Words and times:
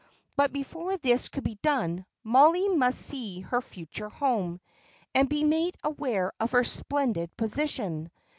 But 0.35 0.51
before 0.51 0.97
this 0.97 1.29
could 1.29 1.43
be 1.43 1.59
done, 1.61 2.07
Mollie 2.23 2.69
must 2.69 2.99
see 2.99 3.41
her 3.41 3.61
future 3.61 4.09
home, 4.09 4.59
and 5.13 5.29
be 5.29 5.43
made 5.43 5.77
aware 5.83 6.33
of 6.39 6.53
her 6.53 6.63
splendid 6.63 7.37
position. 7.37 8.09